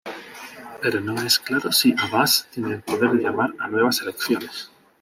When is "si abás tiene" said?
1.71-2.73